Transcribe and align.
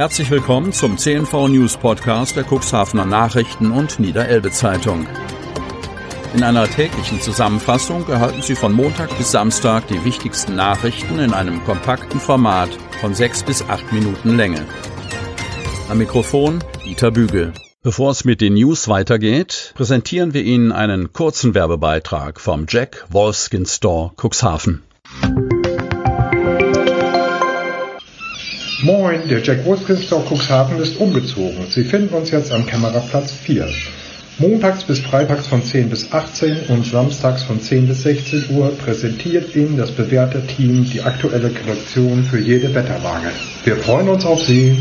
Herzlich 0.00 0.30
willkommen 0.30 0.72
zum 0.72 0.96
CNV 0.96 1.48
News 1.48 1.76
Podcast 1.76 2.34
der 2.34 2.46
Cuxhavener 2.50 3.04
Nachrichten 3.04 3.70
und 3.70 4.00
Niederelbe 4.00 4.50
Zeitung. 4.50 5.06
In 6.32 6.42
einer 6.42 6.66
täglichen 6.66 7.20
Zusammenfassung 7.20 8.08
erhalten 8.08 8.40
Sie 8.40 8.54
von 8.54 8.72
Montag 8.72 9.14
bis 9.18 9.30
Samstag 9.30 9.88
die 9.88 10.02
wichtigsten 10.02 10.56
Nachrichten 10.56 11.18
in 11.18 11.34
einem 11.34 11.62
kompakten 11.64 12.18
Format 12.18 12.70
von 13.02 13.14
sechs 13.14 13.42
bis 13.42 13.60
acht 13.68 13.92
Minuten 13.92 14.38
Länge. 14.38 14.64
Am 15.90 15.98
Mikrofon 15.98 16.64
Dieter 16.82 17.10
Bügel. 17.10 17.52
Bevor 17.82 18.12
es 18.12 18.24
mit 18.24 18.40
den 18.40 18.54
News 18.54 18.88
weitergeht, 18.88 19.74
präsentieren 19.76 20.32
wir 20.32 20.44
Ihnen 20.44 20.72
einen 20.72 21.12
kurzen 21.12 21.54
Werbebeitrag 21.54 22.40
vom 22.40 22.64
Jack 22.66 23.04
Wolfskin 23.10 23.66
Store 23.66 24.12
Cuxhaven. 24.16 24.82
Moin, 28.82 29.28
der 29.28 29.42
Jack 29.42 29.66
Wolfskin 29.66 29.98
Store 29.98 30.24
Cuxhaven 30.24 30.78
ist 30.78 30.98
umgezogen. 30.98 31.66
Sie 31.68 31.84
finden 31.84 32.14
uns 32.14 32.30
jetzt 32.30 32.50
am 32.50 32.64
Kämmererplatz 32.64 33.32
4. 33.32 33.68
Montags 34.38 34.84
bis 34.84 35.00
freitags 35.00 35.46
von 35.46 35.62
10 35.62 35.90
bis 35.90 36.10
18 36.12 36.68
und 36.68 36.86
samstags 36.86 37.42
von 37.42 37.60
10 37.60 37.88
bis 37.88 38.02
16 38.04 38.56
Uhr 38.56 38.70
präsentiert 38.78 39.54
Ihnen 39.54 39.76
das 39.76 39.90
bewährte 39.90 40.46
Team 40.46 40.88
die 40.90 41.02
aktuelle 41.02 41.50
Kollektion 41.50 42.24
für 42.24 42.38
jede 42.38 42.74
Wetterlage. 42.74 43.32
Wir 43.64 43.76
freuen 43.76 44.08
uns 44.08 44.24
auf 44.24 44.42
Sie. 44.42 44.78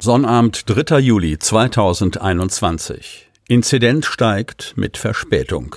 Sonnabend, 0.00 0.62
3. 0.66 1.00
Juli 1.00 1.38
2021. 1.38 3.28
Inzident 3.46 4.06
steigt 4.06 4.72
mit 4.76 4.96
Verspätung. 4.96 5.76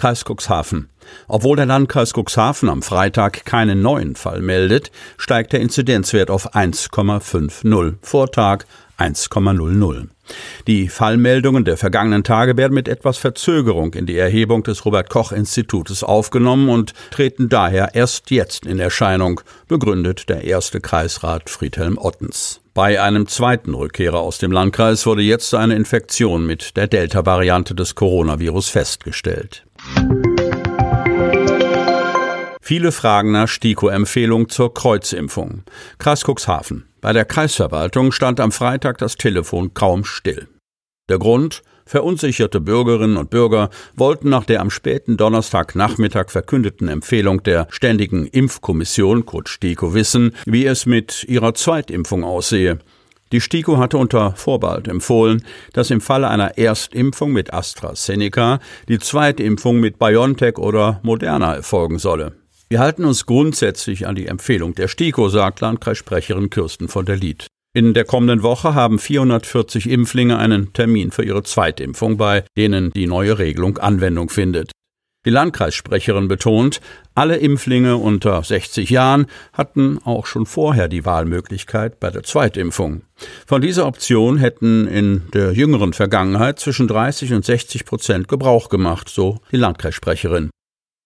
Kreis 0.00 0.24
Cuxhaven. 0.24 0.88
Obwohl 1.28 1.56
der 1.56 1.66
Landkreis 1.66 2.14
Cuxhaven 2.14 2.70
am 2.70 2.80
Freitag 2.80 3.44
keinen 3.44 3.82
neuen 3.82 4.16
Fall 4.16 4.40
meldet, 4.40 4.90
steigt 5.18 5.52
der 5.52 5.60
Inzidenzwert 5.60 6.30
auf 6.30 6.54
1,50. 6.54 7.96
Vortag 8.00 8.64
1,00. 8.98 10.08
Die 10.66 10.88
Fallmeldungen 10.88 11.66
der 11.66 11.76
vergangenen 11.76 12.24
Tage 12.24 12.56
werden 12.56 12.72
mit 12.72 12.88
etwas 12.88 13.18
Verzögerung 13.18 13.92
in 13.92 14.06
die 14.06 14.16
Erhebung 14.16 14.62
des 14.62 14.86
Robert 14.86 15.10
Koch 15.10 15.32
Institutes 15.32 16.02
aufgenommen 16.02 16.70
und 16.70 16.94
treten 17.10 17.50
daher 17.50 17.94
erst 17.94 18.30
jetzt 18.30 18.64
in 18.64 18.78
Erscheinung, 18.78 19.42
begründet 19.68 20.30
der 20.30 20.44
erste 20.44 20.80
Kreisrat 20.80 21.50
Friedhelm 21.50 21.98
Ottens. 21.98 22.60
Bei 22.72 23.02
einem 23.02 23.26
zweiten 23.26 23.74
Rückkehrer 23.74 24.20
aus 24.20 24.38
dem 24.38 24.52
Landkreis 24.52 25.04
wurde 25.04 25.22
jetzt 25.22 25.52
eine 25.54 25.74
Infektion 25.74 26.46
mit 26.46 26.76
der 26.76 26.86
Delta-Variante 26.86 27.74
des 27.74 27.96
Coronavirus 27.96 28.68
festgestellt. 28.68 29.64
Viele 32.70 32.92
fragen 32.92 33.32
nach 33.32 33.48
STIKO-Empfehlung 33.48 34.48
zur 34.48 34.72
Kreuzimpfung. 34.72 35.64
Kreis 35.98 36.22
Cuxhaven. 36.24 36.86
Bei 37.00 37.12
der 37.12 37.24
Kreisverwaltung 37.24 38.12
stand 38.12 38.38
am 38.38 38.52
Freitag 38.52 38.98
das 38.98 39.16
Telefon 39.16 39.74
kaum 39.74 40.04
still. 40.04 40.46
Der 41.08 41.18
Grund? 41.18 41.62
Verunsicherte 41.84 42.60
Bürgerinnen 42.60 43.16
und 43.16 43.30
Bürger 43.30 43.70
wollten 43.96 44.28
nach 44.28 44.44
der 44.44 44.60
am 44.60 44.70
späten 44.70 45.16
Donnerstagnachmittag 45.16 46.30
verkündeten 46.30 46.86
Empfehlung 46.86 47.42
der 47.42 47.66
Ständigen 47.70 48.26
Impfkommission, 48.26 49.26
kurz 49.26 49.50
STIKO, 49.50 49.92
wissen, 49.92 50.36
wie 50.46 50.66
es 50.66 50.86
mit 50.86 51.24
ihrer 51.24 51.54
Zweitimpfung 51.54 52.22
aussehe. 52.22 52.78
Die 53.32 53.40
STIKO 53.40 53.78
hatte 53.78 53.96
unter 53.96 54.32
Vorbehalt 54.32 54.88
empfohlen, 54.88 55.44
dass 55.72 55.90
im 55.90 56.00
Falle 56.00 56.28
einer 56.28 56.58
Erstimpfung 56.58 57.32
mit 57.32 57.54
AstraZeneca 57.54 58.58
die 58.88 58.98
Zweitimpfung 58.98 59.78
mit 59.78 60.00
BioNTech 60.00 60.58
oder 60.58 60.98
Moderna 61.04 61.54
erfolgen 61.54 62.00
solle. 62.00 62.32
Wir 62.68 62.80
halten 62.80 63.04
uns 63.04 63.26
grundsätzlich 63.26 64.06
an 64.06 64.16
die 64.16 64.26
Empfehlung 64.26 64.74
der 64.74 64.88
STIKO, 64.88 65.28
sagt 65.28 65.60
Landkreissprecherin 65.60 66.50
Kirsten 66.50 66.88
von 66.88 67.04
der 67.04 67.16
Lied. 67.16 67.46
In 67.72 67.94
der 67.94 68.04
kommenden 68.04 68.42
Woche 68.42 68.74
haben 68.74 68.98
440 68.98 69.88
Impflinge 69.88 70.36
einen 70.36 70.72
Termin 70.72 71.12
für 71.12 71.24
ihre 71.24 71.44
Zweitimpfung, 71.44 72.16
bei 72.16 72.44
denen 72.56 72.90
die 72.90 73.06
neue 73.06 73.38
Regelung 73.38 73.78
Anwendung 73.78 74.28
findet. 74.28 74.72
Die 75.26 75.30
Landkreissprecherin 75.30 76.28
betont, 76.28 76.80
alle 77.14 77.36
Impflinge 77.36 77.98
unter 77.98 78.42
60 78.42 78.88
Jahren 78.88 79.26
hatten 79.52 79.98
auch 80.02 80.24
schon 80.24 80.46
vorher 80.46 80.88
die 80.88 81.04
Wahlmöglichkeit 81.04 82.00
bei 82.00 82.10
der 82.10 82.22
Zweitimpfung. 82.22 83.02
Von 83.46 83.60
dieser 83.60 83.86
Option 83.86 84.38
hätten 84.38 84.86
in 84.86 85.24
der 85.34 85.52
jüngeren 85.52 85.92
Vergangenheit 85.92 86.58
zwischen 86.58 86.88
30 86.88 87.34
und 87.34 87.44
60 87.44 87.84
Prozent 87.84 88.28
Gebrauch 88.28 88.70
gemacht, 88.70 89.10
so 89.10 89.40
die 89.52 89.58
Landkreissprecherin. 89.58 90.48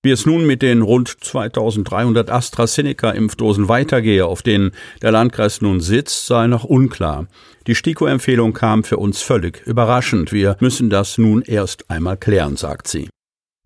Wie 0.04 0.12
es 0.12 0.26
nun 0.26 0.46
mit 0.46 0.62
den 0.62 0.82
rund 0.82 1.08
2300 1.08 2.30
AstraZeneca-Impfdosen 2.30 3.68
weitergehe, 3.68 4.26
auf 4.26 4.42
denen 4.42 4.70
der 5.02 5.10
Landkreis 5.10 5.60
nun 5.60 5.80
sitzt, 5.80 6.26
sei 6.26 6.46
noch 6.46 6.62
unklar. 6.62 7.26
Die 7.66 7.74
STIKO-Empfehlung 7.74 8.52
kam 8.52 8.84
für 8.84 8.98
uns 8.98 9.22
völlig 9.22 9.66
überraschend. 9.66 10.30
Wir 10.30 10.56
müssen 10.60 10.88
das 10.88 11.18
nun 11.18 11.42
erst 11.42 11.90
einmal 11.90 12.16
klären, 12.16 12.56
sagt 12.56 12.86
sie. 12.86 13.08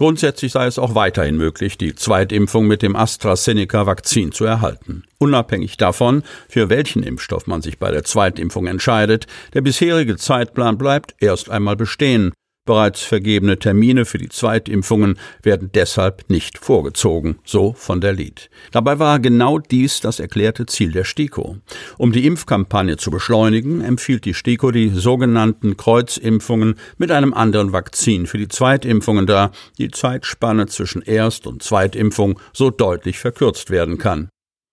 Grundsätzlich 0.00 0.52
sei 0.52 0.66
es 0.66 0.78
auch 0.78 0.94
weiterhin 0.94 1.36
möglich, 1.36 1.76
die 1.76 1.92
Zweitimpfung 1.92 2.68
mit 2.68 2.82
dem 2.82 2.94
AstraZeneca-Vakzin 2.94 4.30
zu 4.30 4.44
erhalten. 4.44 5.02
Unabhängig 5.18 5.76
davon, 5.76 6.22
für 6.48 6.70
welchen 6.70 7.02
Impfstoff 7.02 7.48
man 7.48 7.62
sich 7.62 7.80
bei 7.80 7.90
der 7.90 8.04
Zweitimpfung 8.04 8.68
entscheidet, 8.68 9.26
der 9.54 9.60
bisherige 9.62 10.16
Zeitplan 10.16 10.78
bleibt 10.78 11.16
erst 11.18 11.50
einmal 11.50 11.74
bestehen. 11.74 12.32
Bereits 12.68 13.00
vergebene 13.00 13.58
Termine 13.58 14.04
für 14.04 14.18
die 14.18 14.28
Zweitimpfungen 14.28 15.18
werden 15.42 15.70
deshalb 15.72 16.28
nicht 16.28 16.58
vorgezogen, 16.58 17.38
so 17.42 17.72
von 17.72 18.02
der 18.02 18.12
Lied. 18.12 18.50
Dabei 18.72 18.98
war 18.98 19.20
genau 19.20 19.58
dies 19.58 20.02
das 20.02 20.20
erklärte 20.20 20.66
Ziel 20.66 20.92
der 20.92 21.04
STIKO. 21.04 21.56
Um 21.96 22.12
die 22.12 22.26
Impfkampagne 22.26 22.98
zu 22.98 23.10
beschleunigen, 23.10 23.80
empfiehlt 23.80 24.26
die 24.26 24.34
STIKO 24.34 24.70
die 24.70 24.90
sogenannten 24.90 25.78
Kreuzimpfungen 25.78 26.74
mit 26.98 27.10
einem 27.10 27.32
anderen 27.32 27.72
Vakzin 27.72 28.26
für 28.26 28.36
die 28.36 28.48
Zweitimpfungen, 28.48 29.26
da 29.26 29.50
die 29.78 29.90
Zeitspanne 29.90 30.66
zwischen 30.66 31.00
Erst- 31.00 31.46
und 31.46 31.62
Zweitimpfung 31.62 32.38
so 32.52 32.68
deutlich 32.68 33.18
verkürzt 33.18 33.70
werden 33.70 33.96
kann. 33.96 34.28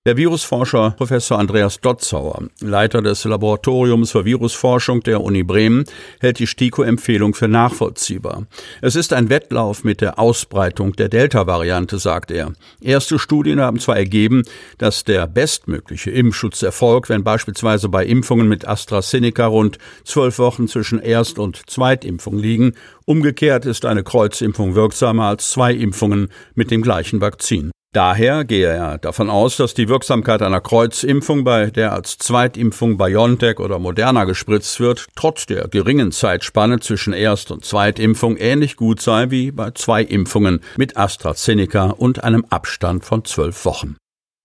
Der 0.07 0.17
Virusforscher 0.17 0.91
Professor 0.91 1.39
Andreas 1.39 1.81
Dotzauer, 1.81 2.43
Leiter 2.61 3.01
des 3.01 3.23
Laboratoriums 3.23 4.11
für 4.11 4.23
Virusforschung 4.23 4.99
der 4.99 5.19
Uni 5.21 5.41
Bremen, 5.41 5.85
hält 6.19 6.37
die 6.37 6.45
STIKO-Empfehlung 6.45 7.33
für 7.33 7.47
nachvollziehbar. 7.47 8.45
Es 8.83 8.95
ist 8.95 9.13
ein 9.13 9.31
Wettlauf 9.31 9.83
mit 9.83 10.01
der 10.01 10.19
Ausbreitung 10.19 10.93
der 10.95 11.09
Delta-Variante, 11.09 11.97
sagt 11.97 12.29
er. 12.29 12.53
Erste 12.81 13.17
Studien 13.17 13.59
haben 13.59 13.79
zwar 13.79 13.97
ergeben, 13.97 14.43
dass 14.77 15.05
der 15.05 15.25
bestmögliche 15.25 16.11
Impfschutz 16.11 16.61
erfolgt, 16.61 17.09
wenn 17.09 17.23
beispielsweise 17.23 17.89
bei 17.89 18.05
Impfungen 18.05 18.47
mit 18.47 18.67
AstraZeneca 18.67 19.47
rund 19.47 19.79
zwölf 20.03 20.37
Wochen 20.37 20.67
zwischen 20.67 20.99
Erst- 20.99 21.39
und 21.39 21.67
Zweitimpfung 21.67 22.37
liegen. 22.37 22.75
Umgekehrt 23.05 23.65
ist 23.65 23.85
eine 23.85 24.03
Kreuzimpfung 24.03 24.75
wirksamer 24.75 25.23
als 25.23 25.49
zwei 25.49 25.73
Impfungen 25.73 26.29
mit 26.53 26.69
dem 26.69 26.83
gleichen 26.83 27.21
Vakzin. 27.21 27.71
Daher 27.95 28.43
gehe 28.43 28.67
er 28.67 28.97
davon 28.97 29.29
aus, 29.29 29.55
dass 29.55 29.73
die 29.73 29.87
Wirksamkeit 29.87 30.41
einer 30.41 30.59
Kreuzimpfung, 30.59 31.45
bei 31.45 31.67
der 31.67 31.93
als 31.93 32.17
Zweitimpfung 32.17 32.97
BioNTech 32.97 33.61
oder 33.61 33.79
Moderna 33.79 34.25
gespritzt 34.25 34.81
wird, 34.81 35.07
trotz 35.15 35.45
der 35.45 35.69
geringen 35.69 36.11
Zeitspanne 36.11 36.81
zwischen 36.81 37.13
Erst- 37.13 37.51
und 37.51 37.63
Zweitimpfung 37.63 38.35
ähnlich 38.35 38.75
gut 38.75 38.99
sei 39.01 39.31
wie 39.31 39.49
bei 39.51 39.71
zwei 39.71 40.01
Impfungen 40.01 40.59
mit 40.75 40.97
AstraZeneca 40.97 41.85
und 41.91 42.21
einem 42.21 42.43
Abstand 42.49 43.05
von 43.05 43.23
zwölf 43.23 43.63
Wochen. 43.63 43.95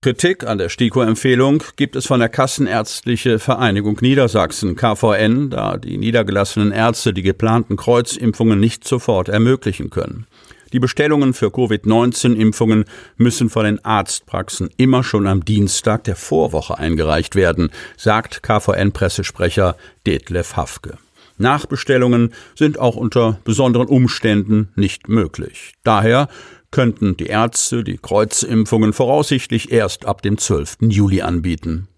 Kritik 0.00 0.46
an 0.46 0.58
der 0.58 0.68
STIKO-Empfehlung 0.68 1.64
gibt 1.74 1.96
es 1.96 2.06
von 2.06 2.20
der 2.20 2.28
Kassenärztliche 2.28 3.40
Vereinigung 3.40 3.98
Niedersachsen 4.00 4.76
KVN, 4.76 5.50
da 5.50 5.76
die 5.76 5.98
niedergelassenen 5.98 6.70
Ärzte 6.70 7.12
die 7.12 7.22
geplanten 7.22 7.74
Kreuzimpfungen 7.74 8.60
nicht 8.60 8.86
sofort 8.86 9.28
ermöglichen 9.28 9.90
können. 9.90 10.28
Die 10.72 10.78
Bestellungen 10.78 11.34
für 11.34 11.50
Covid-19-Impfungen 11.50 12.84
müssen 13.16 13.50
von 13.50 13.64
den 13.64 13.84
Arztpraxen 13.84 14.70
immer 14.76 15.02
schon 15.02 15.26
am 15.26 15.44
Dienstag 15.44 16.04
der 16.04 16.16
Vorwoche 16.16 16.78
eingereicht 16.78 17.34
werden, 17.34 17.70
sagt 17.96 18.42
KVN-Pressesprecher 18.42 19.76
Detlef 20.06 20.56
Hafke. 20.56 20.98
Nachbestellungen 21.38 22.32
sind 22.54 22.78
auch 22.78 22.96
unter 22.96 23.40
besonderen 23.44 23.88
Umständen 23.88 24.68
nicht 24.76 25.08
möglich. 25.08 25.72
Daher 25.82 26.28
könnten 26.70 27.16
die 27.16 27.26
Ärzte 27.26 27.82
die 27.82 27.98
Kreuzimpfungen 27.98 28.92
voraussichtlich 28.92 29.72
erst 29.72 30.06
ab 30.06 30.22
dem 30.22 30.38
12. 30.38 30.78
Juli 30.82 31.22
anbieten. 31.22 31.88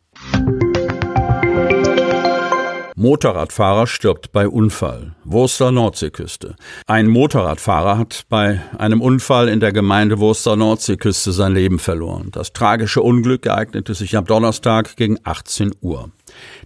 Motorradfahrer 3.03 3.89
stirbt 3.89 4.31
bei 4.31 4.47
Unfall. 4.47 5.17
Wurster 5.25 5.73
Nordseeküste. 5.73 6.55
Ein 6.87 7.09
Motorradfahrer 7.09 7.99
hat 7.99 8.27
bei 8.29 8.63
einem 8.79 9.01
Unfall 9.01 9.49
in 9.49 9.59
der 9.59 9.73
Gemeinde 9.73 10.21
Wurster 10.21 10.55
Nordseeküste 10.55 11.33
sein 11.33 11.53
Leben 11.53 11.81
verloren. 11.81 12.29
Das 12.31 12.53
tragische 12.53 13.03
Unglück 13.03 13.45
ereignete 13.45 13.95
sich 13.95 14.17
am 14.17 14.25
Donnerstag 14.25 14.95
gegen 14.95 15.19
18 15.25 15.75
Uhr. 15.81 16.13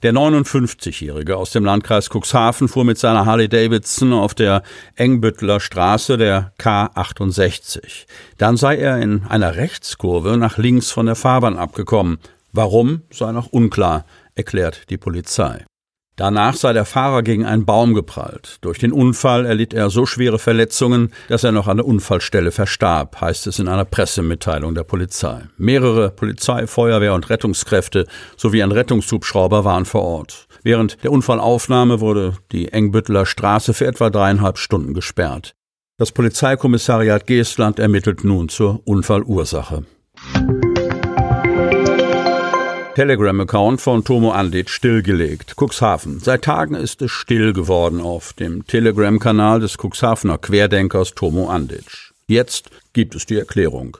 Der 0.02 0.12
59-Jährige 0.12 1.38
aus 1.38 1.52
dem 1.52 1.64
Landkreis 1.64 2.10
Cuxhaven 2.10 2.68
fuhr 2.68 2.84
mit 2.84 2.98
seiner 2.98 3.24
Harley 3.24 3.48
Davidson 3.48 4.12
auf 4.12 4.34
der 4.34 4.62
Engbüttler 4.94 5.58
Straße 5.58 6.18
der 6.18 6.52
K68. 6.60 8.04
Dann 8.36 8.58
sei 8.58 8.76
er 8.76 9.00
in 9.00 9.24
einer 9.26 9.56
Rechtskurve 9.56 10.36
nach 10.36 10.58
links 10.58 10.90
von 10.90 11.06
der 11.06 11.16
Fahrbahn 11.16 11.56
abgekommen. 11.56 12.18
Warum 12.52 13.00
sei 13.10 13.32
noch 13.32 13.46
unklar, 13.46 14.04
erklärt 14.34 14.90
die 14.90 14.98
Polizei. 14.98 15.64
Danach 16.16 16.54
sei 16.54 16.72
der 16.72 16.86
Fahrer 16.86 17.22
gegen 17.22 17.44
einen 17.44 17.66
Baum 17.66 17.92
geprallt. 17.92 18.56
Durch 18.62 18.78
den 18.78 18.90
Unfall 18.90 19.44
erlitt 19.44 19.74
er 19.74 19.90
so 19.90 20.06
schwere 20.06 20.38
Verletzungen, 20.38 21.12
dass 21.28 21.44
er 21.44 21.52
noch 21.52 21.68
an 21.68 21.76
der 21.76 21.86
Unfallstelle 21.86 22.52
verstarb, 22.52 23.20
heißt 23.20 23.46
es 23.46 23.58
in 23.58 23.68
einer 23.68 23.84
Pressemitteilung 23.84 24.74
der 24.74 24.84
Polizei. 24.84 25.42
Mehrere 25.58 26.08
Polizei, 26.08 26.66
Feuerwehr 26.66 27.12
und 27.12 27.28
Rettungskräfte 27.28 28.06
sowie 28.38 28.62
ein 28.62 28.72
Rettungshubschrauber 28.72 29.66
waren 29.66 29.84
vor 29.84 30.02
Ort. 30.02 30.48
Während 30.62 31.04
der 31.04 31.12
Unfallaufnahme 31.12 32.00
wurde 32.00 32.38
die 32.50 32.72
Engbütteler 32.72 33.26
Straße 33.26 33.74
für 33.74 33.86
etwa 33.86 34.08
dreieinhalb 34.08 34.56
Stunden 34.56 34.94
gesperrt. 34.94 35.54
Das 35.98 36.12
Polizeikommissariat 36.12 37.26
Geestland 37.26 37.78
ermittelt 37.78 38.24
nun 38.24 38.48
zur 38.48 38.80
Unfallursache. 38.86 39.84
Telegram-Account 42.96 43.82
von 43.82 44.04
Tomo 44.04 44.31
Andit 44.31 44.70
stillgelegt. 44.70 45.54
Cuxhaven. 45.60 46.19
Seit 46.20 46.40
Tagen 46.40 46.75
ist 46.75 47.02
es 47.02 47.10
still 47.10 47.52
geworden 47.52 48.00
auf 48.00 48.32
dem 48.32 48.66
Telegram-Kanal 48.66 49.60
des 49.60 49.76
Cuxhavener 49.76 50.38
Querdenkers 50.38 51.12
Tomo 51.14 51.50
Anditsch. 51.50 52.12
Jetzt 52.26 52.70
gibt 52.94 53.14
es 53.14 53.26
die 53.26 53.37
Erklärung. 53.37 53.98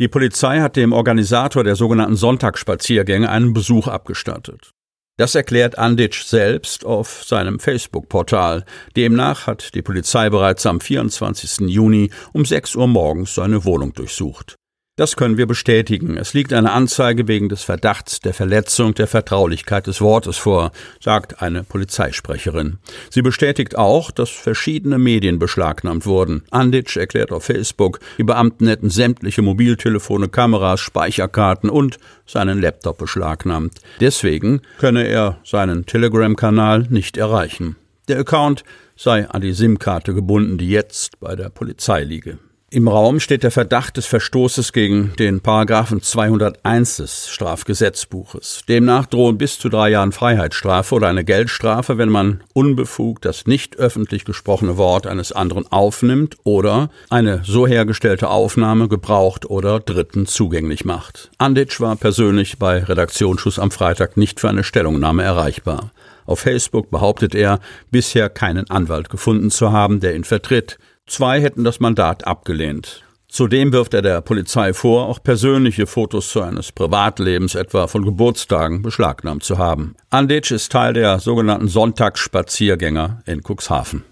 Die 0.00 0.08
Polizei 0.08 0.58
hat 0.58 0.74
dem 0.74 0.92
Organisator 0.92 1.62
der 1.62 1.76
sogenannten 1.76 2.16
Sonntagsspaziergänge 2.16 3.28
einen 3.28 3.54
Besuch 3.54 3.86
abgestattet. 3.86 4.72
Das 5.18 5.36
erklärt 5.36 5.78
Anditsch 5.78 6.24
selbst 6.24 6.84
auf 6.84 7.22
seinem 7.22 7.60
Facebook-Portal. 7.60 8.64
Demnach 8.96 9.46
hat 9.46 9.72
die 9.76 9.82
Polizei 9.82 10.30
bereits 10.30 10.66
am 10.66 10.80
24. 10.80 11.68
Juni 11.68 12.10
um 12.32 12.44
6 12.44 12.74
Uhr 12.74 12.88
morgens 12.88 13.36
seine 13.36 13.64
Wohnung 13.64 13.92
durchsucht. 13.92 14.56
Das 14.96 15.16
können 15.16 15.38
wir 15.38 15.46
bestätigen. 15.46 16.18
Es 16.18 16.34
liegt 16.34 16.52
eine 16.52 16.72
Anzeige 16.72 17.26
wegen 17.26 17.48
des 17.48 17.62
Verdachts 17.62 18.20
der 18.20 18.34
Verletzung 18.34 18.92
der 18.92 19.06
Vertraulichkeit 19.06 19.86
des 19.86 20.02
Wortes 20.02 20.36
vor, 20.36 20.70
sagt 21.00 21.40
eine 21.40 21.64
Polizeisprecherin. 21.64 22.76
Sie 23.08 23.22
bestätigt 23.22 23.78
auch, 23.78 24.10
dass 24.10 24.28
verschiedene 24.28 24.98
Medien 24.98 25.38
beschlagnahmt 25.38 26.04
wurden. 26.04 26.42
Anditsch 26.50 26.98
erklärt 26.98 27.32
auf 27.32 27.44
Facebook, 27.44 28.00
die 28.18 28.22
Beamten 28.22 28.66
hätten 28.66 28.90
sämtliche 28.90 29.40
Mobiltelefone, 29.40 30.28
Kameras, 30.28 30.80
Speicherkarten 30.80 31.70
und 31.70 31.98
seinen 32.26 32.60
Laptop 32.60 32.98
beschlagnahmt. 32.98 33.72
Deswegen 33.98 34.60
könne 34.78 35.06
er 35.06 35.38
seinen 35.42 35.86
Telegram-Kanal 35.86 36.88
nicht 36.90 37.16
erreichen. 37.16 37.76
Der 38.08 38.18
Account 38.18 38.62
sei 38.94 39.26
an 39.26 39.40
die 39.40 39.54
SIM-Karte 39.54 40.12
gebunden, 40.12 40.58
die 40.58 40.68
jetzt 40.68 41.18
bei 41.18 41.34
der 41.34 41.48
Polizei 41.48 42.04
liege. 42.04 42.36
Im 42.74 42.88
Raum 42.88 43.20
steht 43.20 43.42
der 43.42 43.50
Verdacht 43.50 43.98
des 43.98 44.06
Verstoßes 44.06 44.72
gegen 44.72 45.12
den 45.18 45.42
Paragraphen 45.42 46.00
201 46.00 46.96
des 46.96 47.28
Strafgesetzbuches. 47.28 48.62
Demnach 48.66 49.04
drohen 49.04 49.36
bis 49.36 49.58
zu 49.58 49.68
drei 49.68 49.90
Jahren 49.90 50.12
Freiheitsstrafe 50.12 50.94
oder 50.94 51.08
eine 51.08 51.22
Geldstrafe, 51.22 51.98
wenn 51.98 52.08
man 52.08 52.42
unbefugt 52.54 53.26
das 53.26 53.46
nicht 53.46 53.76
öffentlich 53.76 54.24
gesprochene 54.24 54.78
Wort 54.78 55.06
eines 55.06 55.32
anderen 55.32 55.70
aufnimmt 55.70 56.36
oder 56.44 56.88
eine 57.10 57.42
so 57.44 57.66
hergestellte 57.66 58.30
Aufnahme 58.30 58.88
gebraucht 58.88 59.44
oder 59.44 59.78
Dritten 59.78 60.24
zugänglich 60.24 60.86
macht. 60.86 61.30
Anditsch 61.36 61.78
war 61.78 61.96
persönlich 61.96 62.58
bei 62.58 62.82
Redaktionsschuss 62.82 63.58
am 63.58 63.70
Freitag 63.70 64.16
nicht 64.16 64.40
für 64.40 64.48
eine 64.48 64.64
Stellungnahme 64.64 65.22
erreichbar. 65.22 65.90
Auf 66.24 66.40
Facebook 66.40 66.90
behauptet 66.90 67.34
er, 67.34 67.60
bisher 67.90 68.30
keinen 68.30 68.70
Anwalt 68.70 69.10
gefunden 69.10 69.50
zu 69.50 69.72
haben, 69.72 70.00
der 70.00 70.14
ihn 70.14 70.24
vertritt. 70.24 70.78
Zwei 71.06 71.40
hätten 71.40 71.64
das 71.64 71.80
Mandat 71.80 72.26
abgelehnt. 72.26 73.02
Zudem 73.28 73.72
wirft 73.72 73.94
er 73.94 74.02
der 74.02 74.20
Polizei 74.20 74.74
vor, 74.74 75.06
auch 75.06 75.22
persönliche 75.22 75.86
Fotos 75.86 76.32
seines 76.32 76.70
Privatlebens, 76.70 77.54
etwa 77.54 77.86
von 77.86 78.04
Geburtstagen, 78.04 78.82
beschlagnahmt 78.82 79.42
zu 79.42 79.56
haben. 79.56 79.94
Anditsch 80.10 80.50
ist 80.50 80.70
Teil 80.70 80.92
der 80.92 81.18
sogenannten 81.18 81.68
Sonntagsspaziergänger 81.68 83.22
in 83.24 83.40
Cuxhaven. 83.40 84.04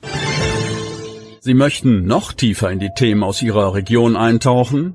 Sie 1.40 1.54
möchten 1.54 2.06
noch 2.06 2.32
tiefer 2.32 2.70
in 2.70 2.78
die 2.78 2.90
Themen 2.96 3.22
aus 3.22 3.42
Ihrer 3.42 3.74
Region 3.74 4.16
eintauchen? 4.16 4.94